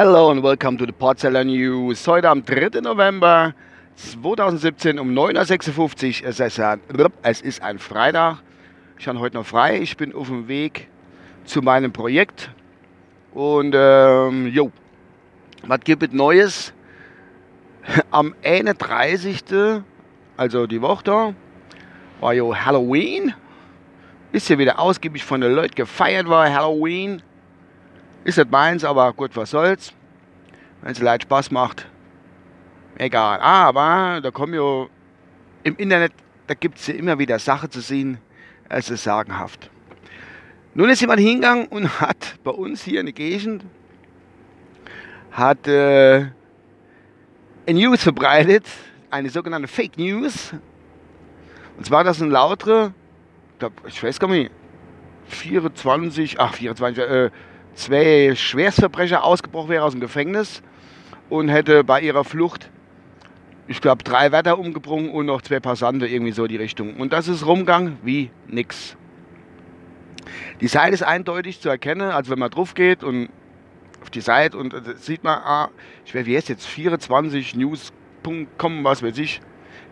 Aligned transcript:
Hello 0.00 0.30
and 0.30 0.44
welcome 0.44 0.78
to 0.78 0.86
the 0.86 0.92
Portseller 0.92 1.42
News. 1.42 2.06
Heute 2.06 2.28
am 2.28 2.44
3. 2.44 2.82
November 2.82 3.52
2017 3.96 4.96
um 4.96 5.10
9.56 5.10 6.22
Uhr. 6.22 6.28
Es 7.24 7.40
ist, 7.40 7.60
ein, 7.60 7.80
Freitag. 7.80 8.36
Ich 8.96 9.08
habe 9.08 9.18
heute 9.18 9.38
noch 9.38 9.44
frei. 9.44 9.80
Ich 9.80 9.96
bin 9.96 10.14
auf 10.14 10.28
dem 10.28 10.46
Weg 10.46 10.86
zu 11.44 11.62
meinem 11.62 11.92
Projekt. 11.92 12.48
Und 13.34 13.74
ähm, 13.76 14.46
jo, 14.46 14.70
was 15.66 15.80
gibt 15.80 16.04
es 16.04 16.12
Neues? 16.12 16.72
Am 18.12 18.36
31. 18.44 19.42
also 20.36 20.68
die 20.68 20.80
Woche 20.80 21.34
war 22.20 22.34
jo 22.34 22.54
Halloween. 22.54 23.34
Ist 24.30 24.48
ja 24.48 24.58
wieder 24.58 24.78
ausgiebig 24.78 25.24
von 25.24 25.40
den 25.40 25.54
Leuten 25.54 25.74
gefeiert 25.74 26.28
war, 26.28 26.48
Halloween. 26.48 27.20
Ist 28.24 28.38
nicht 28.38 28.50
meins, 28.50 28.84
aber 28.84 29.12
gut, 29.12 29.36
was 29.36 29.50
soll's. 29.50 29.92
Wenn 30.82 30.92
es 30.92 31.00
Leid 31.00 31.22
Spaß 31.22 31.50
macht, 31.50 31.86
egal. 32.96 33.40
Aber 33.40 34.20
da 34.20 34.30
kommen 34.30 34.54
ja 34.54 34.86
im 35.64 35.76
Internet, 35.76 36.12
da 36.46 36.54
gibt 36.54 36.78
es 36.78 36.86
ja 36.86 36.94
immer 36.94 37.18
wieder 37.18 37.38
Sachen 37.38 37.70
zu 37.70 37.80
sehen. 37.80 38.18
Es 38.68 38.90
ist 38.90 39.04
sagenhaft. 39.04 39.70
Nun 40.74 40.90
ist 40.90 41.00
jemand 41.00 41.20
hingegangen 41.20 41.66
und 41.66 42.00
hat 42.00 42.38
bei 42.44 42.50
uns 42.50 42.82
hier 42.82 43.00
in 43.00 43.06
der 43.06 43.14
Gegend 43.14 43.64
hat 45.30 45.68
äh, 45.68 46.26
ein 47.66 47.76
News 47.76 48.02
verbreitet, 48.02 48.64
eine 49.10 49.30
sogenannte 49.30 49.68
Fake 49.68 49.96
News. 49.96 50.52
Und 51.76 51.86
zwar, 51.86 52.02
dass 52.02 52.20
ein 52.20 52.30
lautere, 52.30 52.92
ich 53.86 54.02
weiß 54.02 54.18
gar 54.18 54.28
nicht, 54.28 54.50
24, 55.26 56.40
ach 56.40 56.54
24, 56.54 57.04
äh, 57.04 57.30
zwei 57.74 58.34
Schwerstverbrecher 58.34 59.24
ausgebrochen 59.24 59.70
wäre 59.70 59.84
aus 59.84 59.92
dem 59.92 60.00
Gefängnis 60.00 60.62
und 61.28 61.48
hätte 61.48 61.84
bei 61.84 62.00
ihrer 62.00 62.24
Flucht, 62.24 62.70
ich 63.66 63.80
glaube, 63.80 64.02
drei 64.02 64.32
Wärter 64.32 64.58
umgebrungen 64.58 65.10
und 65.10 65.26
noch 65.26 65.42
zwei 65.42 65.60
Passanten, 65.60 66.08
irgendwie 66.08 66.32
so 66.32 66.46
die 66.46 66.56
Richtung. 66.56 66.96
Und 66.96 67.12
das 67.12 67.28
ist 67.28 67.46
rumgang 67.46 67.98
wie 68.02 68.30
nix. 68.46 68.96
Die 70.60 70.68
Seite 70.68 70.94
ist 70.94 71.02
eindeutig 71.02 71.60
zu 71.60 71.68
erkennen, 71.68 72.10
also 72.10 72.30
wenn 72.30 72.38
man 72.38 72.50
drauf 72.50 72.74
geht 72.74 73.04
und 73.04 73.28
auf 74.02 74.10
die 74.10 74.20
Seite 74.20 74.56
und 74.56 74.74
äh, 74.74 74.96
sieht 74.96 75.24
man, 75.24 75.38
ah, 75.38 75.70
ich 76.04 76.14
weiß, 76.14 76.26
wie 76.26 76.36
heißt 76.36 76.48
jetzt, 76.48 76.66
24news.com, 76.66 78.84
was 78.84 79.02
weiß 79.02 79.18
ich. 79.18 79.40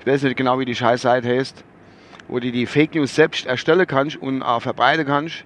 Ich 0.00 0.06
weiß 0.06 0.22
nicht 0.22 0.36
genau, 0.36 0.58
wie 0.58 0.64
die 0.64 0.74
Scheißseite 0.74 1.28
heißt, 1.28 1.64
wo 2.28 2.38
du 2.38 2.50
die 2.50 2.66
Fake 2.66 2.94
News 2.94 3.14
selbst 3.14 3.46
erstellen 3.46 3.86
kannst 3.86 4.16
und 4.16 4.42
auch 4.42 4.62
verbreiten 4.62 5.06
kannst. 5.06 5.44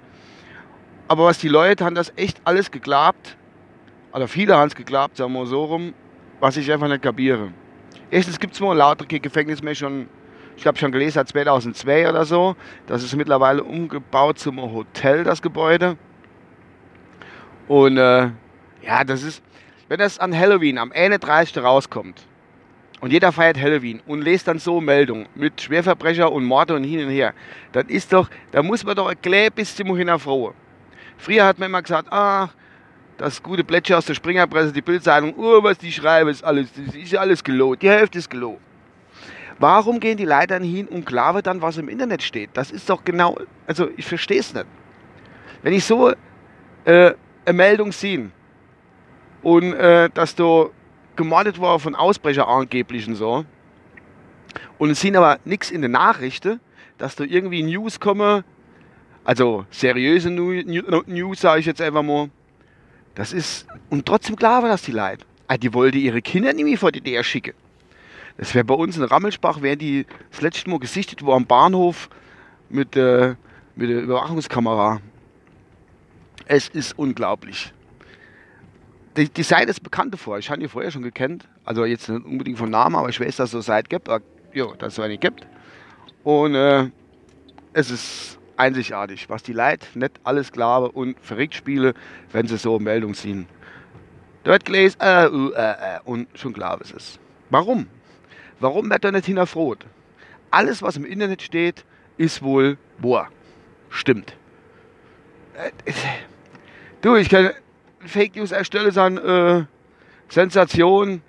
Aber 1.11 1.25
was 1.25 1.39
die 1.39 1.48
Leute 1.48 1.84
haben 1.84 1.97
das 1.97 2.12
echt 2.14 2.41
alles 2.44 2.70
geglaubt, 2.70 3.36
oder 4.12 4.28
viele 4.28 4.56
haben 4.56 4.69
es 4.69 4.77
geglaubt, 4.77 5.16
sagen 5.16 5.33
wir 5.33 5.44
so 5.44 5.64
rum, 5.64 5.92
was 6.39 6.56
ich 6.56 6.70
einfach 6.70 6.86
nicht 6.86 7.03
kapiere. 7.03 7.53
Erstens 8.12 8.39
gibt 8.39 8.55
es 8.55 8.61
mal 8.61 8.77
lauter 8.77 9.06
Gefängnis 9.06 9.61
mehr 9.61 9.75
schon, 9.75 10.08
ich 10.56 10.62
glaube 10.62 10.78
schon 10.78 10.92
gelesen, 10.92 11.14
seit 11.14 11.28
2002 11.31 12.08
oder 12.08 12.25
so. 12.25 12.55
Das 12.86 13.03
ist 13.03 13.16
mittlerweile 13.16 13.64
umgebaut 13.64 14.38
zum 14.38 14.62
Hotel, 14.62 15.25
das 15.25 15.42
Gebäude. 15.42 15.97
Und 17.66 17.97
äh, 17.97 18.31
ja, 18.83 19.03
das 19.05 19.25
ist, 19.25 19.42
wenn 19.88 19.98
das 19.98 20.20
an 20.20 20.33
Halloween 20.33 20.78
am 20.78 20.92
31. 20.92 21.58
rauskommt 21.58 22.25
und 23.00 23.12
jeder 23.12 23.33
feiert 23.33 23.61
Halloween 23.61 24.00
und 24.06 24.22
lest 24.22 24.47
dann 24.47 24.61
so 24.61 24.81
Meldungen 24.81 25.27
mit 25.34 25.61
Schwerverbrecher 25.61 26.31
und 26.31 26.44
Morde 26.44 26.77
und 26.77 26.84
hin 26.84 27.05
und 27.05 27.11
her, 27.11 27.34
dann 27.72 27.88
ist 27.88 28.12
doch, 28.12 28.31
da 28.53 28.62
muss 28.62 28.84
man 28.84 28.94
doch 28.94 29.08
erklären 29.08 29.50
bis 29.53 29.75
zum 29.75 29.97
hinterfrohen. 29.97 30.59
Früher 31.20 31.44
hat 31.44 31.58
man 31.58 31.68
immer 31.68 31.82
gesagt, 31.82 32.08
ach, 32.10 32.48
das 33.18 33.42
gute 33.42 33.62
Plätscher 33.62 33.98
aus 33.98 34.06
der 34.06 34.14
Springerpresse, 34.14 34.72
die 34.72 34.80
Bildzeitung, 34.80 35.34
oh, 35.36 35.62
was 35.62 35.76
die 35.76 35.92
schreiben, 35.92 36.30
ist 36.30 36.42
alles, 36.42 36.68
ist 36.94 37.14
alles 37.14 37.44
gelogen. 37.44 37.78
Die 37.78 37.90
Hälfte 37.90 38.18
ist 38.18 38.30
gelogen. 38.30 38.60
Warum 39.58 40.00
gehen 40.00 40.16
die 40.16 40.24
Leute 40.24 40.46
dann 40.48 40.62
hin 40.62 40.88
und 40.88 41.04
klauen 41.04 41.42
dann, 41.42 41.60
was 41.60 41.76
im 41.76 41.91
Internet 41.91 42.22
steht? 42.22 42.48
Das 42.54 42.70
ist 42.70 42.88
doch 42.88 43.04
genau, 43.04 43.36
also 43.66 43.91
ich 43.98 44.06
verstehe 44.06 44.41
es 44.41 44.54
nicht. 44.54 44.64
Wenn 45.62 45.75
ich 45.75 45.84
so 45.84 46.14
äh, 46.86 47.12
eine 47.44 47.53
Meldung 47.53 47.92
sehe 47.92 48.30
und 49.42 49.75
äh, 49.75 50.09
dass 50.14 50.34
da 50.34 50.69
gemordet 51.16 51.60
war 51.60 51.78
von 51.78 51.94
Ausbrecher 51.94 52.48
angeblich 52.48 53.06
und 53.06 53.16
so, 53.16 53.44
und 54.78 54.88
es 54.88 55.00
sind 55.03 55.14
aber 55.14 55.38
nichts 55.44 55.70
in 55.70 55.82
den 55.82 55.91
Nachrichten, 55.91 56.60
dass 56.97 57.14
da 57.14 57.25
irgendwie 57.25 57.62
News 57.62 58.00
kommen, 58.00 58.44
also 59.25 59.66
seriöse 59.70 60.31
News, 60.31 61.41
sage 61.41 61.60
ich 61.60 61.66
jetzt 61.66 61.81
einfach 61.81 62.03
mal. 62.03 62.31
Das 63.14 63.32
ist, 63.32 63.66
und 63.91 64.06
trotzdem 64.06 64.36
klar 64.36 64.62
war 64.62 64.70
das 64.70 64.82
die 64.82 64.92
Leute. 64.92 65.25
Ah, 65.47 65.56
die 65.56 65.75
wollte 65.75 65.98
ihre 65.98 66.22
Kinder 66.22 66.54
mehr 66.54 66.78
vor 66.78 66.92
die 66.92 67.00
DR 67.00 67.25
schicken. 67.25 67.54
Das 68.38 68.54
wäre 68.54 68.64
bei 68.64 68.75
uns 68.75 68.97
in 68.97 69.03
Rammelsbach, 69.03 69.60
wären 69.62 69.78
die 69.78 70.06
das 70.30 70.41
letzte 70.41 70.70
Mal 70.70 70.78
gesichtet 70.78 71.25
wo 71.25 71.32
am 71.32 71.44
Bahnhof 71.44 72.09
mit, 72.70 72.97
äh, 72.97 73.34
mit 73.76 73.91
der 73.91 74.03
Überwachungskamera. 74.03 75.00
Es 76.47 76.69
ist 76.69 76.98
unglaublich. 76.98 77.72
Die, 79.16 79.28
die 79.28 79.42
Seite 79.42 79.70
ist 79.70 79.82
bekannt 79.82 80.14
davor. 80.14 80.38
Ich 80.38 80.48
habe 80.50 80.60
die 80.60 80.69
vorher 80.69 80.91
schon 80.91 81.03
gekannt. 81.03 81.48
Also 81.64 81.84
jetzt 81.84 82.09
nicht 82.09 82.25
unbedingt 82.25 82.59
vom 82.59 82.70
Namen, 82.70 82.97
aber 82.97 83.09
ich 83.09 83.20
weiß, 83.20 83.36
dass 83.36 83.48
es 83.48 83.50
so 83.50 83.59
eine 83.59 83.62
Seite 83.62 83.88
gibt. 83.88 84.09
Ja, 84.54 84.66
dass 84.78 84.94
es 84.94 85.00
eine 85.00 85.19
gibt. 85.19 85.47
Und 86.25 86.54
äh, 86.54 86.88
es 87.72 87.91
ist 87.91 88.40
einzigartig, 88.60 89.28
was 89.28 89.43
die 89.43 89.53
Leute 89.53 89.87
nicht 89.98 90.21
alles 90.22 90.53
glauben 90.53 90.91
und 90.91 91.19
verrückt 91.21 91.54
spielen, 91.54 91.94
wenn 92.32 92.47
sie 92.47 92.59
so 92.59 92.78
Meldungen 92.78 93.15
sehen. 93.15 93.47
Dort 94.44 94.65
gelesen, 94.65 95.00
äh, 95.00 95.26
äh, 95.26 95.50
äh, 95.54 96.00
und 96.04 96.28
schon 96.38 96.53
klar 96.53 96.81
ist 96.81 96.94
es. 96.94 97.19
Warum? 97.48 97.88
Warum 98.60 98.91
wird 98.91 99.04
da 99.04 99.10
nicht 99.10 99.26
hinterfroht? 99.26 99.87
Alles, 100.50 100.82
was 100.82 100.97
im 100.97 101.04
Internet 101.04 101.43
steht, 101.43 101.84
ist 102.16 102.43
wohl 102.43 102.76
boah, 102.98 103.28
Stimmt. 103.88 104.37
Du, 107.03 107.16
ich 107.16 107.28
kann 107.28 107.50
Fake 108.00 108.37
News 108.37 108.53
erstellen, 108.53 108.92
sagen, 108.92 109.19
äh, 109.19 109.65
Sensation. 110.28 111.22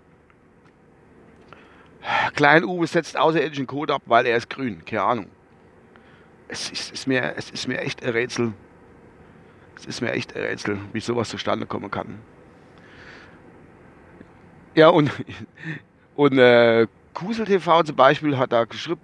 Klein 2.35 2.63
Uwe 2.63 2.87
setzt 2.87 3.17
außerirdischen 3.17 3.67
Code 3.67 3.95
ab, 3.95 4.03
weil 4.05 4.25
er 4.25 4.37
ist 4.37 4.49
grün. 4.49 4.85
Keine 4.85 5.01
Ahnung 5.01 5.27
es 6.51 6.69
ist, 6.69 6.91
ist, 6.91 7.07
mir, 7.07 7.33
es 7.37 7.49
ist 7.49 7.67
mir 7.67 7.79
echt 7.79 8.03
ein 8.03 8.09
Rätsel. 8.09 8.53
Es 9.77 9.85
ist 9.85 10.01
mir 10.01 10.11
echt 10.11 10.35
ein 10.35 10.41
Rätsel, 10.43 10.77
wie 10.91 10.99
sowas 10.99 11.29
zustande 11.29 11.65
kommen 11.65 11.89
kann. 11.89 12.19
Ja, 14.75 14.89
und, 14.89 15.11
und 16.15 16.37
äh, 16.37 16.87
Kusel 17.13 17.45
TV 17.45 17.83
zum 17.83 17.95
Beispiel 17.95 18.37
hat 18.37 18.51
da 18.51 18.65
geschrieben, 18.65 18.99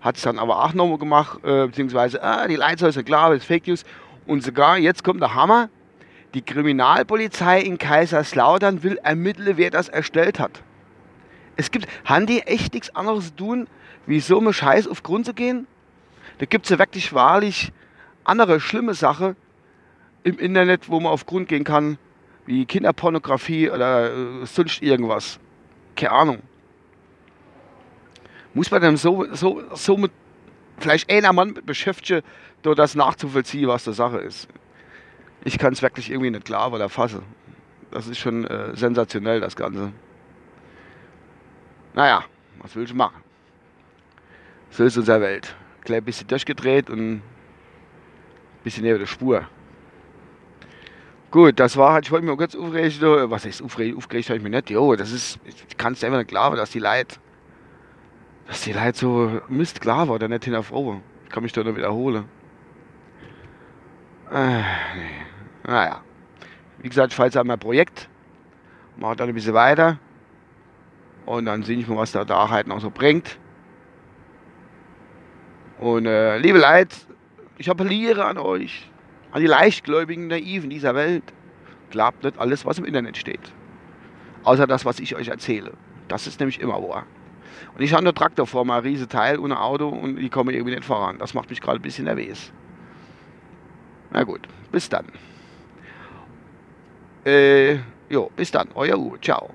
hat 0.00 0.16
es 0.16 0.22
dann 0.22 0.38
aber 0.38 0.64
auch 0.64 0.72
nochmal 0.72 0.96
gemacht, 0.96 1.44
äh, 1.44 1.66
beziehungsweise, 1.66 2.22
ah, 2.22 2.48
die 2.48 2.56
Leitzahl 2.56 2.88
ist 2.88 3.04
klar, 3.04 3.28
das 3.28 3.40
ist 3.40 3.46
Fake 3.46 3.66
News. 3.66 3.84
Und 4.26 4.42
sogar, 4.42 4.78
jetzt 4.78 5.04
kommt 5.04 5.20
der 5.20 5.34
Hammer, 5.34 5.68
die 6.32 6.42
Kriminalpolizei 6.42 7.60
in 7.60 7.76
Kaiserslautern 7.76 8.82
will 8.82 8.98
ermitteln, 9.02 9.58
wer 9.58 9.70
das 9.70 9.90
erstellt 9.90 10.38
hat. 10.38 10.62
Es 11.56 11.70
gibt, 11.70 11.86
haben 12.06 12.24
die 12.24 12.40
echt 12.40 12.72
nichts 12.72 12.94
anderes 12.96 13.26
zu 13.26 13.36
tun, 13.36 13.66
wie 14.06 14.20
so 14.20 14.38
einem 14.38 14.54
Scheiß 14.54 14.88
auf 14.88 15.02
Grund 15.02 15.26
zu 15.26 15.34
gehen? 15.34 15.66
Da 16.40 16.46
gibt 16.46 16.64
es 16.64 16.70
ja 16.70 16.78
wirklich 16.78 17.12
wahrlich 17.12 17.70
andere 18.24 18.60
schlimme 18.60 18.94
Sachen 18.94 19.36
im 20.22 20.38
Internet, 20.38 20.88
wo 20.88 20.98
man 20.98 21.12
auf 21.12 21.26
Grund 21.26 21.48
gehen 21.48 21.64
kann, 21.64 21.98
wie 22.46 22.64
Kinderpornografie 22.64 23.68
oder 23.68 24.10
äh, 24.10 24.46
sonst 24.46 24.82
irgendwas. 24.82 25.38
Keine 25.96 26.12
Ahnung. 26.12 26.38
Muss 28.54 28.70
man 28.70 28.80
dann 28.80 28.96
so, 28.96 29.26
so, 29.34 29.62
so 29.74 29.98
mit 29.98 30.12
vielleicht 30.78 31.10
einer 31.10 31.34
Mann 31.34 31.58
beschäftigen, 31.66 32.22
da 32.62 32.74
das 32.74 32.94
nachzuvollziehen, 32.94 33.68
was 33.68 33.84
der 33.84 33.92
Sache 33.92 34.16
ist. 34.16 34.48
Ich 35.44 35.58
kann 35.58 35.74
es 35.74 35.82
wirklich 35.82 36.10
irgendwie 36.10 36.30
nicht 36.30 36.46
klar 36.46 36.72
oder 36.72 36.88
fassen. 36.88 37.22
Das 37.90 38.06
ist 38.06 38.18
schon 38.18 38.46
äh, 38.46 38.74
sensationell, 38.74 39.40
das 39.40 39.56
Ganze. 39.56 39.92
Naja, 41.92 42.24
was 42.62 42.74
will 42.76 42.84
ich 42.84 42.94
machen? 42.94 43.22
So 44.70 44.84
ist 44.84 44.96
unsere 44.96 45.20
Welt 45.20 45.54
gleich 45.82 45.98
ein 45.98 46.04
bisschen 46.04 46.28
durchgedreht 46.28 46.90
und 46.90 47.16
ein 47.16 47.22
bisschen 48.64 48.84
neben 48.84 48.98
der 48.98 49.06
Spur. 49.06 49.46
Gut, 51.30 51.60
das 51.60 51.76
war 51.76 51.92
halt, 51.92 52.06
ich 52.06 52.10
wollte 52.10 52.26
mich 52.26 52.32
mal 52.32 52.38
kurz 52.38 52.56
aufregen. 52.56 53.30
Was 53.30 53.44
heißt 53.44 53.62
aufregen? 53.62 53.96
Aufgeregt 53.96 54.28
habe 54.28 54.38
ich 54.38 54.42
mich 54.42 54.52
nicht. 54.52 54.70
Jo, 54.70 54.96
das 54.96 55.12
ist, 55.12 55.38
ich 55.44 55.76
kann 55.76 55.92
es 55.92 56.02
einfach 56.02 56.18
nicht 56.18 56.28
glauben, 56.28 56.56
dass 56.56 56.70
die 56.70 56.80
Leute, 56.80 57.16
dass 58.48 58.62
die 58.62 58.72
Leute 58.72 58.98
so 58.98 59.40
Mist 59.48 59.80
klar 59.80 60.08
war, 60.08 60.16
oder 60.16 60.26
nicht 60.26 60.44
hinterfragen. 60.44 61.02
Ich 61.24 61.30
kann 61.30 61.44
mich 61.44 61.52
da 61.52 61.62
nur 61.62 61.76
wiederholen. 61.76 62.24
Äh, 64.32 64.58
nee. 64.58 64.64
Naja. 65.64 66.02
Wie 66.82 66.88
gesagt, 66.88 67.12
ich 67.12 67.16
fahre 67.16 67.38
an 67.38 67.46
mein 67.46 67.58
Projekt, 67.58 68.08
mache 68.96 69.16
dann 69.16 69.28
ein 69.28 69.34
bisschen 69.34 69.54
weiter 69.54 69.98
und 71.26 71.44
dann 71.44 71.62
sehe 71.62 71.78
ich 71.78 71.86
mal, 71.86 71.96
was 71.96 72.12
der 72.12 72.26
halt 72.26 72.66
noch 72.66 72.80
so 72.80 72.90
bringt. 72.90 73.38
Und 75.80 76.04
äh, 76.04 76.36
liebe 76.36 76.58
Leute, 76.58 76.94
ich 77.56 77.70
appelliere 77.70 78.26
an 78.26 78.36
euch, 78.36 78.86
an 79.32 79.40
die 79.40 79.46
leichtgläubigen 79.46 80.26
Naiven 80.26 80.68
dieser 80.68 80.94
Welt. 80.94 81.24
Glaubt 81.88 82.22
nicht 82.22 82.38
alles, 82.38 82.66
was 82.66 82.78
im 82.78 82.84
Internet 82.84 83.16
steht. 83.16 83.40
Außer 84.44 84.66
das, 84.66 84.84
was 84.84 85.00
ich 85.00 85.16
euch 85.16 85.28
erzähle. 85.28 85.72
Das 86.08 86.26
ist 86.26 86.38
nämlich 86.38 86.60
immer 86.60 86.82
wahr. 86.86 87.06
Und 87.74 87.82
ich 87.82 87.94
habe 87.94 88.04
einen 88.04 88.14
Traktor 88.14 88.46
vor 88.46 88.66
mir, 88.66 88.74
ein 88.74 88.82
riesen 88.82 89.08
Teil 89.08 89.42
ein 89.42 89.52
Auto 89.52 89.88
und 89.88 90.18
ich 90.18 90.30
komme 90.30 90.52
irgendwie 90.52 90.74
nicht 90.74 90.84
voran. 90.84 91.18
Das 91.18 91.32
macht 91.32 91.48
mich 91.48 91.62
gerade 91.62 91.78
ein 91.78 91.82
bisschen 91.82 92.04
nervös. 92.04 92.52
Na 94.10 94.22
gut, 94.24 94.46
bis 94.70 94.86
dann. 94.90 95.06
Äh, 97.24 97.76
jo, 98.10 98.30
bis 98.36 98.50
dann, 98.50 98.68
euer 98.74 98.98
Uwe, 98.98 99.18
ciao. 99.20 99.50